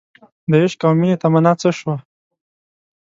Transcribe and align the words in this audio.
دعشق 0.51 0.81
او 0.87 0.93
مینې 0.99 1.15
تمنا 1.21 1.53
څه 1.61 1.69
شوه 1.77 1.95